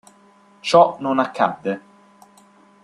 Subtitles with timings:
[0.61, 1.81] Ciò non accadde.